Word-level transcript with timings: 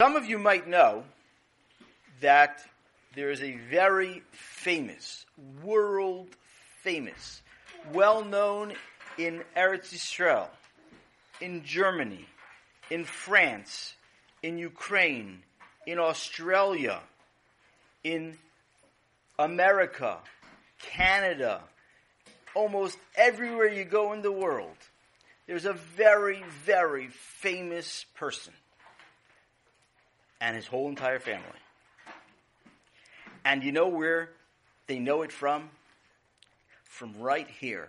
Some 0.00 0.16
of 0.16 0.24
you 0.24 0.38
might 0.38 0.66
know 0.66 1.04
that 2.22 2.64
there 3.14 3.30
is 3.30 3.42
a 3.42 3.58
very 3.70 4.22
famous, 4.30 5.26
world 5.62 6.28
famous, 6.82 7.42
well 7.92 8.24
known 8.24 8.72
in 9.18 9.42
Eretz 9.54 9.92
Yisrael, 9.92 10.48
in 11.42 11.64
Germany, 11.64 12.24
in 12.88 13.04
France, 13.04 13.92
in 14.42 14.56
Ukraine, 14.56 15.42
in 15.86 15.98
Australia, 15.98 17.00
in 18.02 18.38
America, 19.38 20.16
Canada, 20.78 21.60
almost 22.54 22.96
everywhere 23.16 23.68
you 23.68 23.84
go 23.84 24.14
in 24.14 24.22
the 24.22 24.32
world, 24.32 24.78
there's 25.46 25.66
a 25.66 25.74
very, 25.74 26.42
very 26.64 27.08
famous 27.08 28.06
person 28.14 28.54
and 30.40 30.56
his 30.56 30.66
whole 30.66 30.88
entire 30.88 31.20
family. 31.20 31.44
And 33.44 33.62
you 33.62 33.72
know 33.72 33.88
where 33.88 34.30
they 34.86 34.98
know 34.98 35.22
it 35.22 35.32
from? 35.32 35.70
From 36.84 37.16
right 37.18 37.48
here, 37.48 37.88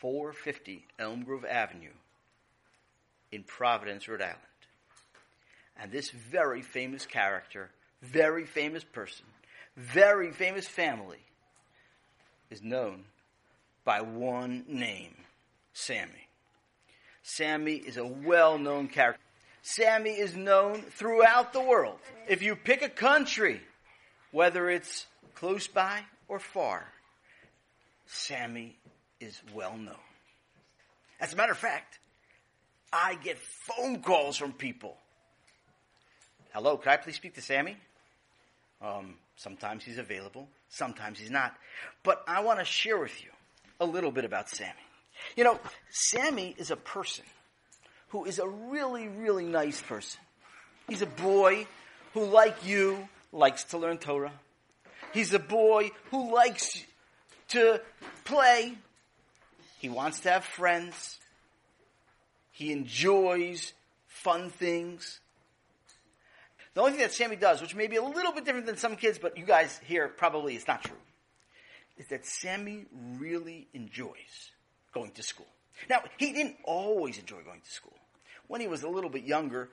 450 0.00 0.86
Elm 0.98 1.24
Grove 1.24 1.44
Avenue 1.44 1.92
in 3.32 3.42
Providence, 3.42 4.08
Rhode 4.08 4.22
Island. 4.22 4.38
And 5.76 5.90
this 5.90 6.10
very 6.10 6.62
famous 6.62 7.04
character, 7.04 7.70
very 8.00 8.46
famous 8.46 8.84
person, 8.84 9.26
very 9.76 10.30
famous 10.30 10.66
family 10.68 11.18
is 12.50 12.62
known 12.62 13.04
by 13.84 14.00
one 14.00 14.64
name 14.68 15.14
Sammy. 15.72 16.28
Sammy 17.22 17.74
is 17.74 17.96
a 17.96 18.06
well 18.06 18.58
known 18.58 18.88
character. 18.88 19.23
Sammy 19.66 20.10
is 20.10 20.36
known 20.36 20.82
throughout 20.82 21.54
the 21.54 21.60
world. 21.60 21.98
If 22.28 22.42
you 22.42 22.54
pick 22.54 22.82
a 22.82 22.88
country, 22.90 23.62
whether 24.30 24.68
it's 24.68 25.06
close 25.34 25.66
by 25.66 26.02
or 26.28 26.38
far, 26.38 26.86
Sammy 28.04 28.76
is 29.20 29.40
well 29.54 29.74
known. 29.74 29.96
As 31.18 31.32
a 31.32 31.36
matter 31.36 31.52
of 31.52 31.56
fact, 31.56 31.98
I 32.92 33.14
get 33.14 33.38
phone 33.38 34.02
calls 34.02 34.36
from 34.36 34.52
people. 34.52 34.98
Hello, 36.52 36.76
can 36.76 36.92
I 36.92 36.98
please 36.98 37.16
speak 37.16 37.34
to 37.36 37.40
Sammy? 37.40 37.78
Um, 38.82 39.14
sometimes 39.36 39.82
he's 39.82 39.96
available, 39.96 40.46
sometimes 40.68 41.18
he's 41.18 41.30
not. 41.30 41.56
But 42.02 42.22
I 42.28 42.40
want 42.40 42.58
to 42.58 42.66
share 42.66 42.98
with 42.98 43.24
you 43.24 43.30
a 43.80 43.86
little 43.86 44.10
bit 44.10 44.26
about 44.26 44.50
Sammy. 44.50 44.74
You 45.36 45.44
know, 45.44 45.58
Sammy 45.88 46.54
is 46.58 46.70
a 46.70 46.76
person 46.76 47.24
who 48.08 48.24
is 48.24 48.38
a 48.38 48.48
really, 48.48 49.08
really 49.08 49.44
nice 49.44 49.80
person. 49.82 50.20
He's 50.88 51.02
a 51.02 51.06
boy 51.06 51.66
who, 52.12 52.24
like 52.24 52.66
you, 52.66 53.08
likes 53.32 53.64
to 53.64 53.78
learn 53.78 53.98
Torah. 53.98 54.32
He's 55.12 55.32
a 55.32 55.38
boy 55.38 55.90
who 56.10 56.34
likes 56.34 56.84
to 57.48 57.80
play. 58.24 58.74
He 59.78 59.88
wants 59.88 60.20
to 60.20 60.30
have 60.30 60.44
friends. 60.44 61.18
He 62.50 62.72
enjoys 62.72 63.72
fun 64.06 64.50
things. 64.50 65.20
The 66.74 66.80
only 66.80 66.92
thing 66.92 67.02
that 67.02 67.12
Sammy 67.12 67.36
does, 67.36 67.60
which 67.62 67.74
may 67.74 67.86
be 67.86 67.96
a 67.96 68.02
little 68.02 68.32
bit 68.32 68.44
different 68.44 68.66
than 68.66 68.76
some 68.76 68.96
kids, 68.96 69.18
but 69.18 69.38
you 69.38 69.44
guys 69.44 69.80
here 69.84 70.08
probably 70.08 70.56
it's 70.56 70.66
not 70.66 70.82
true, 70.82 70.96
is 71.96 72.08
that 72.08 72.26
Sammy 72.26 72.86
really 73.18 73.68
enjoys 73.72 74.50
going 74.92 75.12
to 75.12 75.22
school. 75.22 75.46
Now, 75.88 76.02
he 76.18 76.32
didn't 76.32 76.56
always 76.64 77.18
enjoy 77.18 77.42
going 77.42 77.60
to 77.60 77.70
school. 77.70 77.96
When 78.46 78.60
he 78.60 78.68
was 78.68 78.82
a 78.82 78.88
little 78.88 79.10
bit 79.10 79.24
younger, 79.24 79.70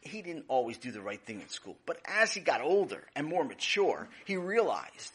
he 0.00 0.22
didn't 0.22 0.44
always 0.48 0.78
do 0.78 0.90
the 0.90 1.00
right 1.00 1.20
thing 1.20 1.40
in 1.40 1.48
school. 1.48 1.76
But 1.86 1.98
as 2.04 2.32
he 2.32 2.40
got 2.40 2.60
older 2.60 3.02
and 3.16 3.26
more 3.26 3.44
mature, 3.44 4.08
he 4.24 4.36
realized 4.36 5.12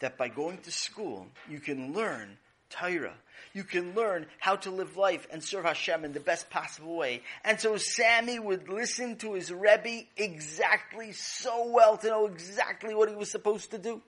that 0.00 0.18
by 0.18 0.28
going 0.28 0.58
to 0.58 0.72
school, 0.72 1.28
you 1.48 1.60
can 1.60 1.92
learn 1.92 2.36
Torah. 2.68 3.14
You 3.54 3.64
can 3.64 3.94
learn 3.94 4.26
how 4.38 4.56
to 4.56 4.70
live 4.70 4.96
life 4.96 5.26
and 5.30 5.44
serve 5.44 5.64
Hashem 5.64 6.04
in 6.04 6.12
the 6.12 6.20
best 6.20 6.48
possible 6.50 6.96
way. 6.96 7.22
And 7.44 7.60
so 7.60 7.76
Sammy 7.76 8.38
would 8.38 8.68
listen 8.68 9.16
to 9.18 9.34
his 9.34 9.52
Rebbe 9.52 10.06
exactly 10.16 11.12
so 11.12 11.70
well 11.70 11.96
to 11.98 12.06
know 12.08 12.26
exactly 12.26 12.94
what 12.94 13.08
he 13.08 13.14
was 13.14 13.30
supposed 13.30 13.70
to 13.72 13.78
do. 13.78 14.00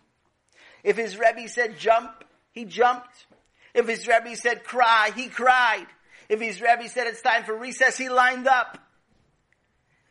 If 0.83 0.97
his 0.97 1.19
Rebbe 1.19 1.49
said 1.49 1.79
jump, 1.79 2.25
he 2.53 2.65
jumped. 2.65 3.27
If 3.75 3.89
his 3.89 4.07
Rebbe 4.07 4.37
said 4.37 4.65
cry, 4.65 5.11
he 5.15 5.29
cried. 5.29 5.87
If 6.29 6.41
his 6.41 6.61
Rebbe 6.61 6.89
said 6.89 7.07
it's 7.07 7.21
time 7.21 7.45
for 7.45 7.57
recess, 7.57 7.99
he 7.99 8.09
lined 8.09 8.47
up. 8.47 8.79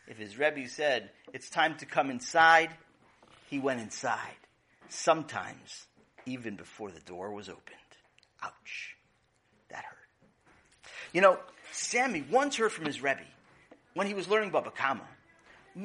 If 0.08 0.18
his 0.18 0.38
Rebbe 0.38 0.68
said 0.68 1.10
it's 1.32 1.50
time 1.50 1.78
to 1.78 1.86
come 1.86 2.12
inside, 2.12 2.70
he 3.50 3.60
went 3.60 3.80
inside. 3.80 4.36
Sometimes 4.90 5.88
even 6.26 6.56
before 6.56 6.92
the 6.92 7.00
door 7.00 7.32
was 7.32 7.50
opened. 7.50 7.78
Ouch. 8.44 8.96
That 9.70 9.86
hurt. 9.86 9.98
You 11.14 11.22
know, 11.22 11.40
Sammy 11.72 12.24
once 12.30 12.58
heard 12.58 12.72
from 12.72 12.86
his 12.86 13.02
Rebbe 13.02 13.24
when 13.94 14.08
he 14.08 14.14
was 14.14 14.28
learning 14.28 14.52
Baba 14.52 14.72
Kama. 14.72 15.08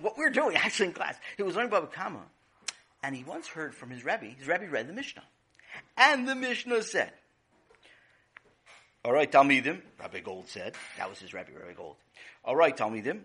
what 0.00 0.16
we 0.16 0.24
were 0.24 0.30
doing 0.30 0.56
actually 0.56 0.88
in 0.88 0.92
class, 0.92 1.16
he 1.36 1.42
was 1.42 1.56
learning 1.56 1.70
Baba 1.70 1.88
Kama, 1.88 2.22
and 3.02 3.16
he 3.16 3.24
once 3.24 3.48
heard 3.48 3.74
from 3.74 3.90
his 3.90 4.04
Rebbe, 4.04 4.26
his 4.26 4.46
Rebbe 4.46 4.68
read 4.68 4.86
the 4.86 4.92
Mishnah. 4.92 5.24
And 5.96 6.26
the 6.26 6.34
Mishnah 6.34 6.82
said, 6.82 7.12
all 9.04 9.12
right, 9.12 9.30
Talmidim, 9.30 9.80
Rabbi 9.98 10.20
Gold 10.20 10.48
said, 10.48 10.74
that 10.96 11.08
was 11.08 11.18
his 11.18 11.34
Rebbe, 11.34 11.50
Rabbi 11.58 11.72
Gold. 11.74 11.96
All 12.44 12.54
right, 12.54 12.76
Talmidim, 12.76 13.20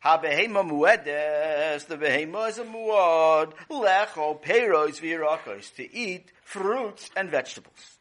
Ha-behema 0.00 0.64
muedes, 0.64 1.86
the 1.86 1.96
behema 1.96 2.48
is 2.48 2.58
a 2.58 2.64
muad, 2.64 3.52
lecho, 3.68 4.40
peiros, 4.40 5.00
virakos, 5.00 5.74
to 5.74 5.92
eat 5.92 6.30
fruits 6.44 7.10
and 7.16 7.30
vegetables. 7.30 7.98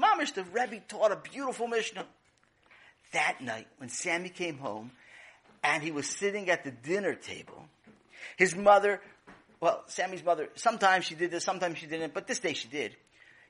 Mamish, 0.00 0.32
the 0.32 0.44
Rebbe 0.44 0.80
taught 0.88 1.12
a 1.12 1.16
beautiful 1.16 1.68
Mishnah. 1.68 2.06
That 3.12 3.40
night, 3.42 3.66
when 3.76 3.90
Sammy 3.90 4.30
came 4.30 4.56
home, 4.56 4.90
and 5.62 5.82
he 5.82 5.90
was 5.90 6.06
sitting 6.06 6.48
at 6.48 6.64
the 6.64 6.70
dinner 6.70 7.14
table, 7.14 7.66
his 8.38 8.56
mother, 8.56 9.00
well, 9.60 9.82
Sammy's 9.86 10.24
mother, 10.24 10.48
sometimes 10.54 11.04
she 11.04 11.14
did 11.14 11.30
this, 11.30 11.44
sometimes 11.44 11.76
she 11.78 11.86
didn't, 11.86 12.14
but 12.14 12.26
this 12.26 12.38
day 12.38 12.54
she 12.54 12.68
did. 12.68 12.96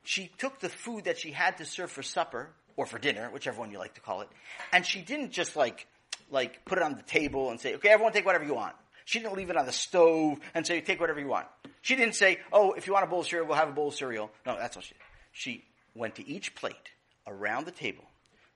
She 0.09 0.31
took 0.39 0.59
the 0.59 0.71
food 0.71 1.05
that 1.05 1.19
she 1.19 1.33
had 1.33 1.59
to 1.59 1.67
serve 1.67 1.91
for 1.91 2.03
supper, 2.03 2.49
or 2.79 2.87
for 2.87 2.99
dinner, 2.99 3.29
whichever 3.31 3.61
one 3.61 3.71
you 3.71 3.79
like 3.79 3.93
to 3.97 4.01
call 4.01 4.23
it, 4.23 4.29
and 4.73 4.87
she 4.87 5.03
didn't 5.03 5.33
just 5.33 5.55
like 5.55 5.87
like 6.31 6.65
put 6.65 6.79
it 6.79 6.85
on 6.85 6.95
the 6.95 7.03
table 7.03 7.51
and 7.51 7.61
say, 7.61 7.75
okay, 7.75 7.91
everyone 7.91 8.15
take 8.15 8.25
whatever 8.25 8.47
you 8.47 8.55
want. 8.55 8.75
She 9.05 9.19
didn't 9.19 9.37
leave 9.37 9.51
it 9.51 9.59
on 9.59 9.67
the 9.67 9.73
stove 9.73 10.39
and 10.55 10.67
say, 10.67 10.81
take 10.81 10.99
whatever 10.99 11.21
you 11.21 11.29
want. 11.29 11.47
She 11.83 11.95
didn't 11.95 12.15
say, 12.15 12.39
oh, 12.51 12.73
if 12.73 12.87
you 12.87 12.95
want 12.95 13.05
a 13.05 13.07
bowl 13.07 13.21
of 13.21 13.27
cereal, 13.27 13.47
we'll 13.47 13.59
have 13.59 13.69
a 13.69 13.73
bowl 13.73 13.89
of 13.89 13.95
cereal. 13.95 14.31
No, 14.47 14.57
that's 14.57 14.79
all 14.79 14.83
she 14.83 14.95
did. 14.95 15.03
She 15.33 15.65
went 15.95 16.15
to 16.15 16.27
each 16.27 16.55
plate 16.55 16.89
around 17.27 17.67
the 17.67 17.71
table 17.71 18.05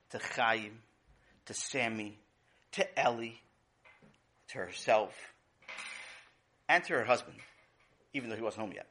to 0.09 0.19
Chaim, 0.35 0.79
to 1.45 1.53
Sammy, 1.53 2.17
to 2.71 2.99
Ellie, 2.99 3.39
to 4.47 4.57
herself, 4.57 5.13
and 6.67 6.83
to 6.85 6.93
her 6.93 7.03
husband, 7.03 7.37
even 8.15 8.31
though 8.31 8.35
he 8.35 8.41
wasn't 8.41 8.61
home 8.61 8.73
yet. 8.73 8.87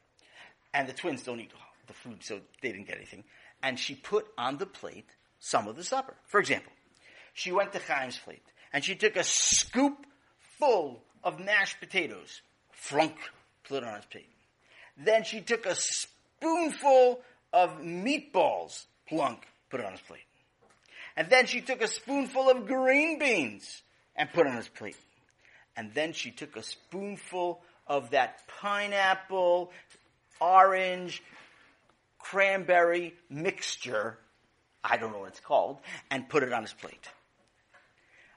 And 0.73 0.89
the 0.89 0.93
twins 0.93 1.25
don't 1.25 1.41
eat 1.41 1.51
the 1.87 1.93
food, 1.93 2.23
so 2.23 2.41
they 2.61 2.73
didn't 2.73 2.87
get 2.87 2.97
anything. 2.97 3.25
And 3.63 3.79
she 3.79 3.95
put 3.95 4.27
on 4.37 4.59
the 4.59 4.67
plate 4.67 5.09
some 5.39 5.69
of 5.69 5.77
the 5.77 5.85
supper. 5.85 6.15
For 6.27 6.41
example, 6.41 6.73
she 7.35 7.53
went 7.53 7.73
to 7.73 7.81
Chaim's 7.81 8.19
plate 8.19 8.45
and 8.73 8.85
she 8.85 8.95
took 8.95 9.17
a 9.17 9.25
scoop 9.25 10.07
full 10.59 11.03
of 11.25 11.41
mashed 11.41 11.81
potatoes, 11.81 12.41
frunk, 12.89 13.15
put 13.69 13.83
it 13.83 13.89
on 13.89 13.97
his 13.97 14.05
plate. 14.07 14.29
Then 14.97 15.25
she 15.25 15.41
took 15.41 15.67
a 15.67 15.75
spoonful 15.75 17.21
of 17.53 17.81
meatballs, 17.81 18.85
plunk, 19.09 19.47
put 19.71 19.81
it 19.81 19.87
on 19.87 19.93
his 19.93 20.01
plate. 20.01 20.21
And 21.17 21.29
then 21.29 21.47
she 21.47 21.61
took 21.61 21.83
a 21.83 21.89
spoonful 21.89 22.51
of 22.51 22.67
green 22.67 23.19
beans 23.19 23.83
and 24.17 24.33
put 24.33 24.47
it 24.47 24.51
on 24.51 24.57
his 24.57 24.69
plate. 24.69 24.97
And 25.77 25.93
then 25.95 26.13
she 26.13 26.31
took 26.31 26.57
a 26.57 26.63
spoonful 26.63 27.63
of 27.87 28.11
that 28.11 28.41
pineapple, 28.61 29.73
orange, 30.41 31.23
cranberry 32.23 33.15
mixture, 33.29 34.19
I 34.83 34.97
don't 34.97 35.13
know 35.13 35.21
what 35.21 35.29
it's 35.29 35.41
called, 35.41 35.79
and 36.11 36.29
put 36.29 36.43
it 36.43 36.53
on 36.53 36.63
his 36.63 36.73
plate. 36.73 37.09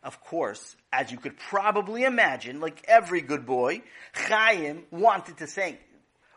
Of 0.04 0.22
course, 0.22 0.76
as 0.94 1.12
you 1.12 1.18
could 1.18 1.38
probably 1.38 2.04
imagine, 2.04 2.60
like 2.60 2.84
every 2.88 3.22
good 3.22 3.46
boy, 3.46 3.82
Chaim 4.14 4.84
wanted 4.92 5.38
to 5.38 5.48
say, 5.48 5.80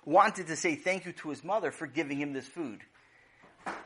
wanted 0.05 0.47
to 0.47 0.57
say 0.57 0.75
thank 0.75 1.05
you 1.05 1.13
to 1.13 1.29
his 1.31 1.45
mother 1.45 1.71
for 1.71 1.87
giving 1.87 2.19
him 2.19 2.33
this 2.33 2.47
food. 2.47 2.81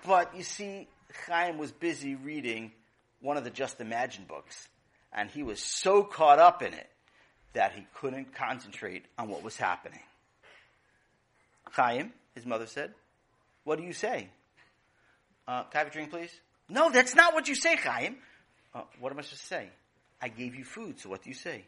But 0.07 0.37
you 0.37 0.45
see, 0.45 0.87
Chaim 1.27 1.59
was 1.59 1.73
busy 1.73 2.15
reading 2.15 2.73
one 3.21 3.37
of 3.37 3.45
the 3.45 3.51
Just 3.51 3.81
Imagine 3.81 4.25
books, 4.29 4.69
and 5.13 5.29
he 5.29 5.43
was 5.43 5.61
so 5.61 6.05
caught 6.05 6.39
up 6.39 6.63
in 6.63 6.75
it 6.75 6.89
that 7.55 7.73
he 7.73 7.87
couldn't 7.95 8.35
concentrate 8.35 9.05
on 9.19 9.29
what 9.29 9.43
was 9.43 9.57
happening. 9.57 10.01
Chaim, 11.73 12.13
his 12.35 12.47
mother 12.47 12.67
said, 12.67 12.95
what 13.65 13.79
do 13.79 13.85
you 13.85 13.93
say? 13.93 14.29
Uh, 15.47 15.65
can 15.65 15.71
I 15.75 15.79
have 15.79 15.89
a 15.89 15.91
drink, 15.91 16.11
please? 16.11 16.31
No, 16.69 16.91
that's 16.91 17.15
not 17.15 17.35
what 17.35 17.49
you 17.49 17.55
say, 17.55 17.77
Chaim. 17.77 18.17
Uh, 18.75 18.83
what 19.01 19.13
am 19.13 19.19
I 19.19 19.23
supposed 19.23 19.43
to 19.43 19.47
say? 19.47 19.69
I 20.21 20.29
gave 20.29 20.55
you 20.55 20.65
food, 20.65 21.01
so 21.01 21.09
what 21.09 21.23
do 21.23 21.31
you 21.31 21.35
say? 21.35 21.65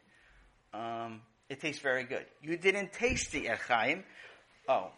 Um, 0.73 1.21
it 1.49 1.61
tastes 1.61 1.83
very 1.83 2.05
good. 2.05 2.25
You 2.41 2.57
didn't 2.57 2.93
taste 2.93 3.33
the 3.33 3.47
Echaim. 3.47 4.05
Oh, 4.69 4.91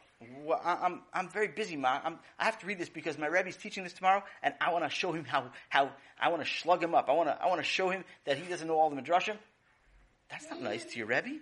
well, 0.44 0.60
I, 0.64 0.86
am 0.86 1.02
I'm 1.12 1.28
very 1.28 1.48
busy, 1.48 1.76
Ma. 1.76 2.00
I'm, 2.02 2.18
i 2.38 2.44
have 2.44 2.58
to 2.60 2.66
read 2.66 2.78
this 2.78 2.88
because 2.88 3.18
my 3.18 3.26
Rebbe's 3.26 3.56
teaching 3.56 3.84
this 3.84 3.92
tomorrow, 3.92 4.22
and 4.42 4.54
I 4.60 4.72
want 4.72 4.84
to 4.84 4.90
show 4.90 5.12
him 5.12 5.24
how, 5.24 5.50
how 5.68 5.90
I 6.20 6.30
want 6.30 6.42
to 6.42 6.48
slug 6.48 6.82
him 6.82 6.94
up. 6.94 7.08
I 7.08 7.12
want 7.12 7.28
to 7.28 7.42
I 7.42 7.48
want 7.48 7.60
to 7.60 7.64
show 7.64 7.90
him 7.90 8.04
that 8.24 8.38
he 8.38 8.48
doesn't 8.48 8.66
know 8.66 8.78
all 8.78 8.88
the 8.88 9.00
midrashim. 9.00 9.36
That's 10.30 10.48
not 10.48 10.62
nice 10.62 10.84
to 10.84 10.98
your 10.98 11.06
Rebbe. 11.06 11.38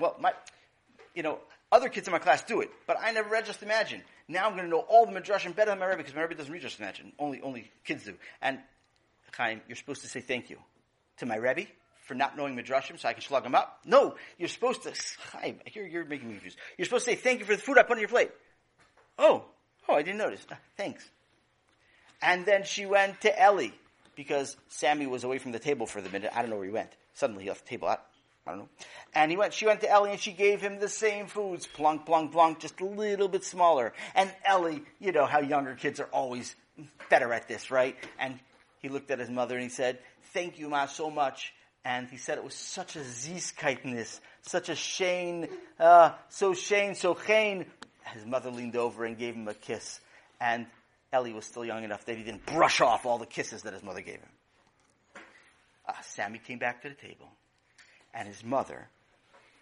Well, 0.00 0.16
my, 0.20 0.32
you 1.14 1.22
know, 1.22 1.38
other 1.70 1.88
kids 1.88 2.08
in 2.08 2.12
my 2.12 2.18
class 2.18 2.42
do 2.42 2.60
it, 2.60 2.70
but 2.86 2.96
I 3.00 3.12
never 3.12 3.28
read 3.28 3.46
Just 3.46 3.62
Imagine. 3.62 4.02
Now 4.32 4.46
I'm 4.46 4.52
going 4.52 4.64
to 4.64 4.70
know 4.70 4.80
all 4.80 5.04
the 5.06 5.12
midrashim 5.12 5.54
better 5.54 5.70
than 5.70 5.78
my 5.78 5.86
Rebbe 5.86 5.98
because 5.98 6.14
my 6.14 6.22
Rebbe 6.22 6.34
doesn't 6.34 6.52
read 6.52 6.62
Just 6.62 6.80
Imagine. 6.80 7.12
Only 7.18 7.40
only 7.42 7.70
kids 7.84 8.04
do. 8.04 8.14
And 8.40 8.58
Chaim, 9.36 9.60
you're 9.68 9.76
supposed 9.76 10.02
to 10.02 10.08
say 10.08 10.20
thank 10.20 10.50
you 10.50 10.58
to 11.18 11.26
my 11.26 11.36
Rebbe 11.36 11.66
for 12.02 12.14
not 12.14 12.36
knowing 12.36 12.56
Midrashim 12.56 12.98
so 12.98 13.08
I 13.08 13.12
can 13.12 13.22
slug 13.22 13.44
them 13.44 13.54
up? 13.54 13.80
No, 13.84 14.16
you're 14.38 14.48
supposed 14.48 14.82
to, 14.82 14.92
I 15.34 15.54
hear 15.66 15.86
you're 15.86 16.04
making 16.04 16.28
me 16.28 16.34
confused. 16.34 16.58
You're 16.76 16.84
supposed 16.84 17.04
to 17.04 17.12
say, 17.12 17.16
thank 17.16 17.40
you 17.40 17.44
for 17.44 17.54
the 17.54 17.62
food 17.62 17.78
I 17.78 17.82
put 17.82 17.92
on 17.92 18.00
your 18.00 18.08
plate. 18.08 18.30
Oh, 19.18 19.44
oh, 19.88 19.94
I 19.94 20.02
didn't 20.02 20.18
notice. 20.18 20.44
Uh, 20.50 20.56
thanks. 20.76 21.08
And 22.20 22.44
then 22.44 22.64
she 22.64 22.86
went 22.86 23.20
to 23.22 23.40
Ellie 23.40 23.72
because 24.16 24.56
Sammy 24.68 25.06
was 25.06 25.24
away 25.24 25.38
from 25.38 25.52
the 25.52 25.58
table 25.58 25.86
for 25.86 26.00
the 26.00 26.10
minute. 26.10 26.30
I 26.34 26.42
don't 26.42 26.50
know 26.50 26.56
where 26.56 26.66
he 26.66 26.72
went. 26.72 26.90
Suddenly 27.14 27.44
he 27.44 27.48
left 27.48 27.64
the 27.64 27.70
table. 27.70 27.88
I, 27.88 27.98
I 28.46 28.50
don't 28.50 28.60
know. 28.60 28.68
And 29.14 29.30
he 29.30 29.36
went, 29.36 29.54
she 29.54 29.66
went 29.66 29.80
to 29.82 29.90
Ellie 29.90 30.10
and 30.10 30.20
she 30.20 30.32
gave 30.32 30.60
him 30.60 30.80
the 30.80 30.88
same 30.88 31.26
foods, 31.26 31.66
plunk, 31.66 32.06
plunk, 32.06 32.32
plunk, 32.32 32.58
just 32.58 32.80
a 32.80 32.84
little 32.84 33.28
bit 33.28 33.44
smaller. 33.44 33.92
And 34.14 34.32
Ellie, 34.44 34.82
you 34.98 35.12
know 35.12 35.26
how 35.26 35.40
younger 35.40 35.74
kids 35.74 36.00
are 36.00 36.08
always 36.12 36.54
better 37.08 37.32
at 37.32 37.46
this, 37.46 37.70
right? 37.70 37.96
And 38.18 38.38
he 38.80 38.88
looked 38.88 39.10
at 39.10 39.20
his 39.20 39.30
mother 39.30 39.54
and 39.54 39.62
he 39.62 39.68
said, 39.68 39.98
thank 40.32 40.58
you, 40.58 40.68
Ma, 40.68 40.86
so 40.86 41.08
much. 41.08 41.54
And 41.84 42.08
he 42.08 42.16
said 42.16 42.38
it 42.38 42.44
was 42.44 42.54
such 42.54 42.96
a 42.96 43.00
ziskeitness, 43.00 44.20
such 44.42 44.68
a 44.68 44.74
shane, 44.74 45.48
uh, 45.78 46.12
so 46.28 46.54
shane, 46.54 46.94
so 46.94 47.14
chain. 47.14 47.66
His 48.12 48.26
mother 48.26 48.50
leaned 48.50 48.76
over 48.76 49.04
and 49.04 49.16
gave 49.16 49.34
him 49.34 49.46
a 49.46 49.54
kiss. 49.54 50.00
And 50.40 50.66
Ellie 51.12 51.32
was 51.32 51.44
still 51.44 51.64
young 51.64 51.84
enough 51.84 52.04
that 52.06 52.16
he 52.16 52.24
didn't 52.24 52.46
brush 52.46 52.80
off 52.80 53.06
all 53.06 53.18
the 53.18 53.26
kisses 53.26 53.62
that 53.62 53.72
his 53.72 53.82
mother 53.82 54.00
gave 54.00 54.16
him. 54.16 54.28
Uh, 55.86 55.92
Sammy 56.02 56.38
came 56.38 56.58
back 56.58 56.82
to 56.82 56.88
the 56.88 56.94
table. 56.94 57.28
And 58.14 58.28
his 58.28 58.44
mother 58.44 58.88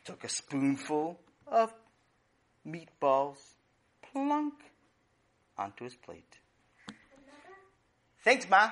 took 0.04 0.24
a 0.24 0.28
spoonful 0.28 1.18
of 1.46 1.72
meatballs, 2.66 3.38
plunk, 4.12 4.54
onto 5.56 5.84
his 5.84 5.94
plate. 5.94 6.38
Thanks, 8.24 8.48
Ma, 8.48 8.70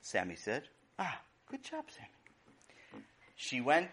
Sammy 0.00 0.36
said. 0.36 0.64
Ah, 0.98 1.20
Good 1.52 1.64
job, 1.64 1.84
Sammy. 1.90 3.04
She 3.36 3.60
went 3.60 3.90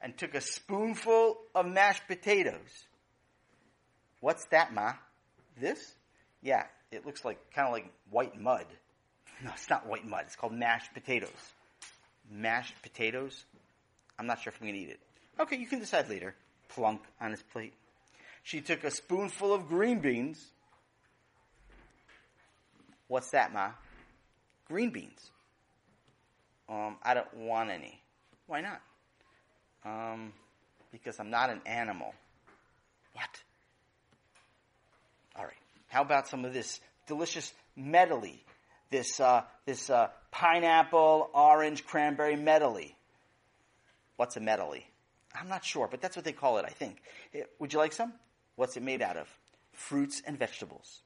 and 0.00 0.16
took 0.16 0.36
a 0.36 0.40
spoonful 0.40 1.38
of 1.56 1.66
mashed 1.66 2.06
potatoes. 2.06 2.84
What's 4.20 4.44
that, 4.52 4.72
Ma? 4.72 4.92
This? 5.60 5.94
Yeah, 6.40 6.66
it 6.92 7.04
looks 7.04 7.24
like 7.24 7.38
kind 7.52 7.66
of 7.66 7.72
like 7.72 7.92
white 8.10 8.40
mud. 8.40 8.66
No, 9.42 9.50
it's 9.54 9.68
not 9.68 9.88
white 9.88 10.06
mud. 10.06 10.22
It's 10.26 10.36
called 10.36 10.52
mashed 10.52 10.94
potatoes. 10.94 11.30
Mashed 12.30 12.80
potatoes? 12.82 13.44
I'm 14.20 14.26
not 14.26 14.42
sure 14.42 14.52
if 14.52 14.60
I'm 14.60 14.66
going 14.68 14.78
to 14.78 14.80
eat 14.82 14.90
it. 14.90 15.00
Okay, 15.40 15.56
you 15.56 15.66
can 15.66 15.78
decide 15.78 16.10
later. 16.10 16.34
Plunk 16.68 17.00
on 17.22 17.30
his 17.30 17.42
plate. 17.42 17.72
She 18.42 18.60
took 18.60 18.84
a 18.84 18.90
spoonful 18.90 19.54
of 19.54 19.66
green 19.66 20.00
beans. 20.00 20.38
What's 23.08 23.30
that, 23.30 23.50
Ma? 23.54 23.70
Green 24.68 24.90
beans. 24.90 25.30
Um, 26.68 26.96
I 27.02 27.14
don't 27.14 27.34
want 27.34 27.70
any. 27.70 27.98
Why 28.46 28.60
not? 28.60 28.82
Um, 29.86 30.34
because 30.92 31.18
I'm 31.18 31.30
not 31.30 31.48
an 31.48 31.62
animal. 31.64 32.12
What? 33.14 33.42
All 35.34 35.44
right. 35.44 35.54
How 35.88 36.02
about 36.02 36.28
some 36.28 36.44
of 36.44 36.52
this 36.52 36.78
delicious 37.06 37.54
medley? 37.74 38.44
This 38.90 39.18
uh, 39.18 39.44
this 39.64 39.88
uh, 39.88 40.08
pineapple, 40.30 41.30
orange, 41.32 41.86
cranberry 41.86 42.36
medley. 42.36 42.94
What's 44.20 44.36
a 44.36 44.40
medley? 44.40 44.86
I'm 45.34 45.48
not 45.48 45.64
sure, 45.64 45.88
but 45.90 46.02
that's 46.02 46.14
what 46.14 46.26
they 46.26 46.32
call 46.32 46.58
it. 46.58 46.66
I 46.66 46.68
think. 46.68 47.00
Eh, 47.32 47.44
would 47.58 47.72
you 47.72 47.78
like 47.78 47.94
some? 47.94 48.12
What's 48.54 48.76
it 48.76 48.82
made 48.82 49.00
out 49.00 49.16
of? 49.16 49.26
Fruits 49.72 50.20
and 50.26 50.38
vegetables. 50.38 51.00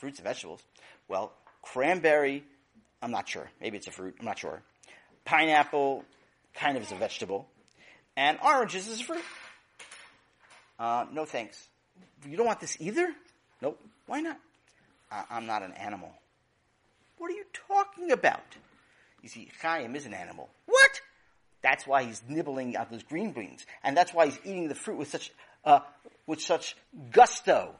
Fruits 0.00 0.18
and 0.18 0.26
vegetables. 0.26 0.60
Well, 1.06 1.32
cranberry, 1.62 2.42
I'm 3.00 3.12
not 3.12 3.28
sure. 3.28 3.48
Maybe 3.60 3.76
it's 3.76 3.86
a 3.86 3.92
fruit. 3.92 4.16
I'm 4.18 4.24
not 4.24 4.40
sure. 4.40 4.60
Pineapple 5.24 6.04
kind 6.52 6.76
of 6.76 6.82
is 6.82 6.90
a 6.90 6.96
vegetable. 6.96 7.46
And 8.16 8.40
oranges 8.44 8.88
is 8.88 9.02
a 9.02 9.04
fruit. 9.04 9.24
Uh, 10.80 11.06
no 11.12 11.26
thanks. 11.26 11.68
You 12.28 12.36
don't 12.36 12.46
want 12.46 12.58
this 12.58 12.76
either? 12.80 13.08
Nope. 13.62 13.80
Why 14.08 14.20
not? 14.20 14.40
I'm 15.30 15.46
not 15.46 15.62
an 15.62 15.74
animal. 15.74 16.12
What 17.18 17.30
are 17.30 17.34
you 17.34 17.44
talking 17.68 18.10
about? 18.10 18.56
You 19.22 19.28
see, 19.28 19.48
Chaim 19.62 19.94
is 19.94 20.06
an 20.06 20.12
animal. 20.12 20.50
What? 20.66 21.00
That's 21.62 21.86
why 21.86 22.04
he's 22.04 22.22
nibbling 22.28 22.76
on 22.76 22.86
those 22.90 23.02
green 23.02 23.32
beans, 23.32 23.66
and 23.82 23.96
that's 23.96 24.14
why 24.14 24.26
he's 24.26 24.38
eating 24.44 24.68
the 24.68 24.74
fruit 24.74 24.98
with 24.98 25.08
such 25.08 25.32
uh, 25.64 25.80
with 26.26 26.40
such 26.40 26.76
gusto. 27.10 27.74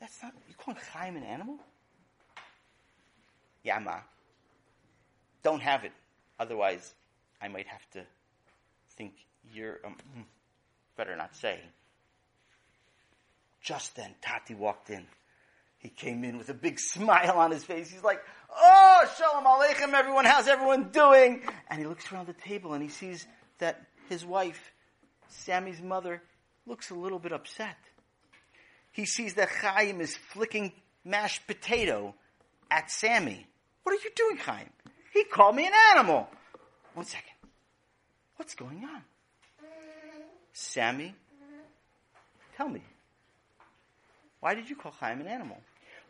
That's 0.00 0.22
not 0.22 0.32
you 0.48 0.54
call 0.56 0.74
Chaim 0.92 1.16
an 1.16 1.22
animal? 1.22 1.58
Yeah, 3.62 3.78
ma. 3.78 3.98
Don't 5.44 5.62
have 5.62 5.84
it. 5.84 5.92
Otherwise, 6.40 6.94
I 7.40 7.48
might 7.48 7.66
have 7.68 7.88
to 7.92 8.02
think 8.96 9.12
you're, 9.52 9.78
um, 9.84 9.96
hmm, 10.14 10.22
better 10.96 11.14
not 11.16 11.34
say. 11.36 11.60
Just 13.60 13.94
then, 13.94 14.14
Tati 14.20 14.54
walked 14.54 14.90
in. 14.90 15.06
He 15.78 15.88
came 15.88 16.24
in 16.24 16.38
with 16.38 16.48
a 16.48 16.54
big 16.54 16.78
smile 16.80 17.38
on 17.38 17.50
his 17.50 17.64
face. 17.64 17.90
He's 17.90 18.02
like, 18.02 18.20
Oh, 18.54 19.04
Shalom 19.16 19.44
Aleichem, 19.44 19.94
everyone. 19.94 20.24
How's 20.24 20.46
everyone 20.46 20.90
doing? 20.90 21.42
And 21.72 21.80
he 21.80 21.86
looks 21.86 22.12
around 22.12 22.26
the 22.26 22.34
table 22.34 22.74
and 22.74 22.82
he 22.82 22.90
sees 22.90 23.26
that 23.56 23.80
his 24.10 24.26
wife, 24.26 24.72
Sammy's 25.28 25.80
mother, 25.80 26.22
looks 26.66 26.90
a 26.90 26.94
little 26.94 27.18
bit 27.18 27.32
upset. 27.32 27.78
He 28.90 29.06
sees 29.06 29.32
that 29.34 29.48
Chaim 29.48 30.02
is 30.02 30.14
flicking 30.14 30.72
mashed 31.02 31.46
potato 31.46 32.14
at 32.70 32.90
Sammy. 32.90 33.46
What 33.84 33.92
are 33.92 34.04
you 34.04 34.10
doing, 34.14 34.36
Chaim? 34.36 34.68
He 35.14 35.24
called 35.24 35.56
me 35.56 35.66
an 35.66 35.72
animal. 35.94 36.28
One 36.92 37.06
second. 37.06 37.32
What's 38.36 38.54
going 38.54 38.84
on? 38.84 39.02
Sammy, 40.52 41.14
tell 42.54 42.68
me. 42.68 42.82
Why 44.40 44.54
did 44.54 44.68
you 44.68 44.76
call 44.76 44.92
Chaim 44.92 45.22
an 45.22 45.26
animal? 45.26 45.56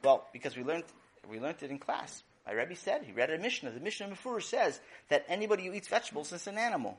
Well, 0.03 0.27
because 0.33 0.57
we 0.57 0.65
learned 0.65 0.83
we 1.31 1.39
learned 1.39 1.63
it 1.63 1.71
in 1.71 1.79
class. 1.79 2.25
My 2.47 2.53
Rebbe 2.53 2.75
said 2.75 3.05
he 3.05 3.13
read 3.13 3.31
a 3.31 3.39
Mishnah. 3.39 3.71
The 3.71 3.81
Mishnah 3.81 4.09
Mefurish 4.09 4.45
says 4.45 4.81
that 5.09 5.25
anybody 5.29 5.67
who 5.67 5.73
eats 5.73 5.89
vegetables 5.89 6.33
is 6.33 6.47
an 6.47 6.59
animal. 6.59 6.99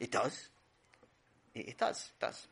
It 0.00 0.10
does. 0.10 0.48
It, 1.54 1.78
does. 1.78 2.10
It 2.18 2.24
does. 2.24 2.46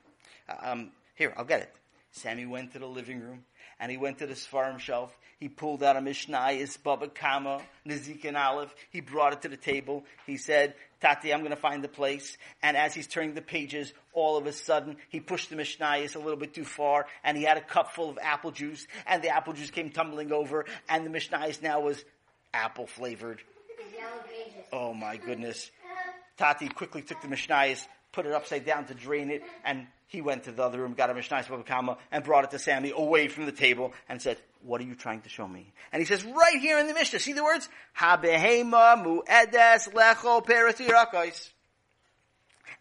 Uh, 0.48 0.70
um, 0.70 0.90
here, 1.14 1.32
I'll 1.36 1.44
get 1.44 1.62
it. 1.62 1.74
Sammy 2.12 2.46
went 2.46 2.72
to 2.72 2.78
the 2.78 2.86
living 2.86 3.20
room 3.20 3.44
and 3.80 3.90
he 3.90 3.98
went 3.98 4.18
to 4.18 4.26
the 4.26 4.34
Sfarim 4.34 4.78
shelf. 4.78 5.16
He 5.38 5.48
pulled 5.48 5.84
out 5.84 5.96
a 5.96 6.00
Mishnayis, 6.00 6.82
Baba 6.82 7.08
Kama, 7.08 7.60
Nizik 7.86 8.24
and 8.24 8.36
Aleph. 8.36 8.74
He 8.90 9.00
brought 9.00 9.32
it 9.34 9.42
to 9.42 9.48
the 9.48 9.56
table. 9.56 10.04
He 10.26 10.36
said, 10.36 10.74
Tati, 11.00 11.32
I'm 11.32 11.40
going 11.40 11.50
to 11.50 11.56
find 11.56 11.84
the 11.84 11.88
place. 11.88 12.36
And 12.60 12.76
as 12.76 12.92
he's 12.92 13.06
turning 13.06 13.34
the 13.34 13.42
pages, 13.42 13.92
all 14.12 14.36
of 14.36 14.46
a 14.46 14.52
sudden, 14.52 14.96
he 15.10 15.20
pushed 15.20 15.50
the 15.50 15.56
Mishnayis 15.56 16.16
a 16.16 16.18
little 16.18 16.36
bit 16.36 16.54
too 16.54 16.64
far, 16.64 17.06
and 17.22 17.36
he 17.36 17.44
had 17.44 17.56
a 17.56 17.60
cup 17.60 17.92
full 17.92 18.10
of 18.10 18.18
apple 18.20 18.50
juice, 18.50 18.88
and 19.06 19.22
the 19.22 19.28
apple 19.28 19.52
juice 19.52 19.70
came 19.70 19.90
tumbling 19.90 20.32
over, 20.32 20.64
and 20.88 21.06
the 21.06 21.10
Mishnayis 21.10 21.62
now 21.62 21.80
was 21.80 22.04
apple 22.52 22.86
flavored. 22.86 23.40
Oh 24.72 24.94
my 24.94 25.16
goodness. 25.16 25.70
Tati 26.36 26.68
quickly 26.68 27.02
took 27.02 27.20
the 27.20 27.28
Mishnayis, 27.28 27.84
put 28.12 28.26
it 28.26 28.32
upside 28.32 28.64
down 28.64 28.86
to 28.86 28.94
drain 28.94 29.30
it, 29.30 29.42
and 29.64 29.86
he 30.06 30.20
went 30.20 30.44
to 30.44 30.52
the 30.52 30.62
other 30.62 30.80
room, 30.80 30.94
got 30.94 31.10
a 31.10 31.14
Mishnah 31.14 31.44
Kama, 31.66 31.98
and 32.10 32.24
brought 32.24 32.44
it 32.44 32.50
to 32.50 32.58
Sammy 32.58 32.92
away 32.94 33.28
from 33.28 33.46
the 33.46 33.52
table 33.52 33.92
and 34.08 34.22
said, 34.22 34.38
what 34.62 34.80
are 34.80 34.84
you 34.84 34.94
trying 34.94 35.20
to 35.22 35.28
show 35.28 35.46
me? 35.46 35.72
And 35.92 36.00
he 36.00 36.06
says, 36.06 36.24
right 36.24 36.58
here 36.60 36.78
in 36.78 36.86
the 36.86 36.94
Mishnah, 36.94 37.18
see 37.18 37.32
the 37.32 37.44
words? 37.44 37.68
Habehema 37.98 39.04
mu'edes 39.04 39.92
lecho 39.92 40.44
peretirakois. 40.44 41.50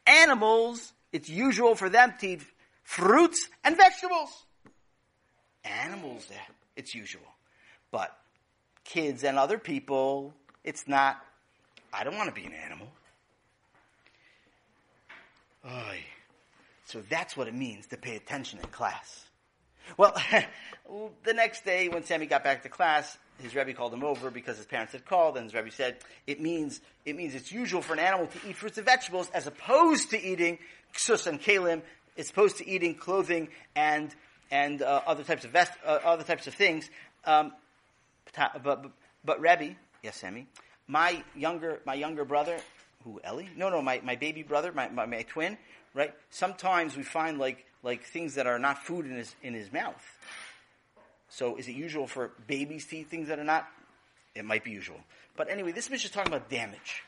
Animals, 0.05 0.93
it's 1.11 1.29
usual 1.29 1.75
for 1.75 1.89
them 1.89 2.13
to 2.19 2.27
eat 2.27 2.41
fruits 2.83 3.49
and 3.63 3.75
vegetables. 3.75 4.45
Animals, 5.65 6.29
it's 6.75 6.95
usual. 6.95 7.27
But 7.91 8.17
kids 8.87 9.23
and 9.23 9.37
other 9.37 9.57
people, 9.57 10.33
it's 10.63 10.87
not, 10.87 11.23
I 11.93 12.03
don't 12.03 12.15
want 12.15 12.33
to 12.33 12.35
be 12.35 12.47
an 12.47 12.53
animal. 12.53 12.87
Oy. 15.65 15.99
So 16.85 17.01
that's 17.09 17.35
what 17.35 17.47
it 17.47 17.53
means 17.53 17.87
to 17.87 17.97
pay 17.97 18.15
attention 18.15 18.59
in 18.59 18.65
class. 18.67 19.25
Well, 19.97 20.15
the 21.23 21.33
next 21.33 21.65
day 21.65 21.89
when 21.89 22.03
Sammy 22.03 22.25
got 22.25 22.43
back 22.43 22.63
to 22.63 22.69
class, 22.69 23.17
his 23.39 23.53
Rebbe 23.55 23.73
called 23.73 23.93
him 23.93 24.03
over 24.03 24.31
because 24.31 24.57
his 24.57 24.65
parents 24.65 24.93
had 24.93 25.05
called, 25.05 25.37
and 25.37 25.43
his 25.45 25.53
Rebbe 25.53 25.71
said 25.71 25.97
it 26.25 26.41
means 26.41 26.81
it 27.05 27.15
means 27.15 27.35
it's 27.35 27.51
usual 27.51 27.81
for 27.81 27.93
an 27.93 27.99
animal 27.99 28.27
to 28.27 28.49
eat 28.49 28.55
fruits 28.55 28.77
and 28.77 28.85
vegetables 28.85 29.29
as 29.33 29.45
opposed 29.47 30.09
to 30.09 30.21
eating 30.21 30.57
ksus 30.95 31.27
and 31.27 31.39
kalim. 31.39 31.81
It's 32.15 32.31
opposed 32.31 32.57
to 32.57 32.67
eating 32.67 32.95
clothing 32.95 33.49
and 33.75 34.13
and 34.49 34.81
uh, 34.81 35.01
other 35.05 35.23
types 35.23 35.45
of 35.45 35.51
vest, 35.51 35.71
uh, 35.85 35.99
other 36.03 36.23
types 36.23 36.47
of 36.47 36.55
things. 36.55 36.89
Um, 37.25 37.51
but, 38.37 38.63
but 38.63 38.91
but 39.25 39.41
Rebbe, 39.41 39.75
yes, 40.03 40.17
Sammy, 40.17 40.47
my 40.87 41.23
younger 41.35 41.81
my 41.85 41.93
younger 41.93 42.25
brother, 42.25 42.59
who 43.03 43.19
Ellie? 43.23 43.49
No, 43.55 43.69
no, 43.69 43.81
my, 43.81 44.01
my 44.03 44.15
baby 44.15 44.43
brother, 44.43 44.71
my, 44.71 44.89
my, 44.89 45.05
my 45.05 45.23
twin. 45.23 45.57
Right? 45.93 46.13
Sometimes 46.29 46.95
we 46.95 47.03
find 47.03 47.39
like 47.39 47.65
like 47.83 48.03
things 48.03 48.35
that 48.35 48.47
are 48.47 48.59
not 48.59 48.83
food 48.83 49.05
in 49.05 49.15
his 49.15 49.35
in 49.41 49.53
his 49.53 49.71
mouth. 49.71 50.03
So 51.29 51.55
is 51.57 51.67
it 51.67 51.73
usual 51.73 52.07
for 52.07 52.31
babies 52.47 52.85
to 52.87 52.97
eat 52.97 53.09
things 53.09 53.27
that 53.27 53.39
are 53.39 53.43
not? 53.43 53.67
It 54.35 54.45
might 54.45 54.63
be 54.63 54.71
usual. 54.71 54.99
But 55.35 55.49
anyway, 55.49 55.71
this 55.71 55.89
is 55.89 56.01
just 56.01 56.13
talking 56.13 56.31
about 56.31 56.49
damage. 56.49 57.03